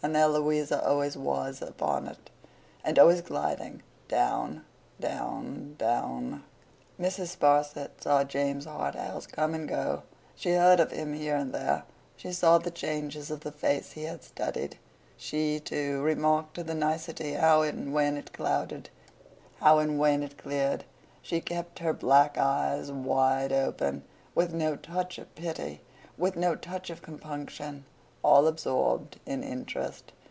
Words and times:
And 0.00 0.14
there 0.14 0.28
Louisa 0.28 0.80
always 0.86 1.16
was, 1.16 1.60
upon 1.60 2.06
it. 2.06 2.30
And 2.84 2.96
always 3.00 3.20
gliding 3.20 3.82
down, 4.06 4.64
down, 5.00 5.74
down! 5.76 6.44
Mrs. 7.00 7.36
Sparsit 7.36 8.00
saw 8.00 8.22
James 8.22 8.64
Harthouse 8.64 9.26
come 9.26 9.54
and 9.54 9.68
go; 9.68 10.04
she 10.36 10.52
heard 10.52 10.78
of 10.78 10.92
him 10.92 11.14
here 11.14 11.34
and 11.34 11.52
there; 11.52 11.82
she 12.14 12.30
saw 12.32 12.58
the 12.58 12.70
changes 12.70 13.28
of 13.32 13.40
the 13.40 13.50
face 13.50 13.90
he 13.90 14.04
had 14.04 14.22
studied; 14.22 14.78
she, 15.16 15.58
too, 15.58 16.00
remarked 16.00 16.54
to 16.54 16.60
a 16.70 16.74
nicety 16.74 17.32
how 17.32 17.62
and 17.62 17.92
when 17.92 18.16
it 18.16 18.32
clouded, 18.32 18.90
how 19.58 19.80
and 19.80 19.98
when 19.98 20.22
it 20.22 20.38
cleared; 20.38 20.84
she 21.22 21.40
kept 21.40 21.80
her 21.80 21.92
black 21.92 22.38
eyes 22.38 22.92
wide 22.92 23.52
open, 23.52 24.04
with 24.32 24.52
no 24.54 24.76
touch 24.76 25.18
of 25.18 25.34
pity, 25.34 25.80
with 26.16 26.36
no 26.36 26.54
touch 26.54 26.88
of 26.88 27.02
compunction, 27.02 27.84
all 28.24 28.48
absorbed 28.48 29.16
in 29.26 29.42
interest. 29.44 30.12